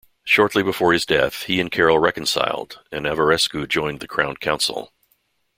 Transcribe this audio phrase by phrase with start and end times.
[0.23, 4.91] Shortly before his death, he and Carol reconciled, and Averescu joined the Crown Council.